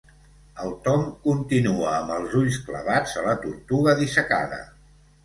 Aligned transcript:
El 0.61 0.71
Tom 0.85 1.01
continua 1.27 1.91
amb 1.97 2.13
els 2.15 2.33
ulls 2.39 2.57
clavats 2.71 3.13
a 3.21 3.27
la 3.27 3.37
tortuga 3.45 3.95
dissecada. 4.01 4.59